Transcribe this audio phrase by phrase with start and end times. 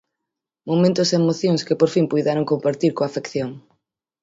[0.69, 3.49] Momentos e emocións que por fin puideron compartir coa afección...